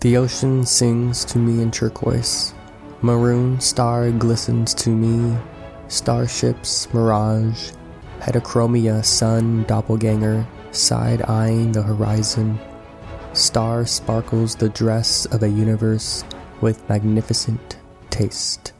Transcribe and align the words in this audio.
The 0.00 0.16
ocean 0.16 0.64
sings 0.64 1.26
to 1.26 1.38
me 1.38 1.60
in 1.60 1.70
turquoise. 1.70 2.54
Maroon 3.02 3.60
star 3.60 4.10
glistens 4.10 4.72
to 4.76 4.88
me. 4.88 5.36
Starships, 5.88 6.88
mirage. 6.94 7.72
Heterochromia, 8.20 9.04
sun, 9.04 9.64
doppelganger, 9.64 10.46
side 10.70 11.20
eyeing 11.28 11.72
the 11.72 11.82
horizon. 11.82 12.58
Star 13.34 13.84
sparkles 13.84 14.56
the 14.56 14.70
dress 14.70 15.26
of 15.26 15.42
a 15.42 15.48
universe 15.50 16.24
with 16.62 16.88
magnificent 16.88 17.76
taste. 18.08 18.72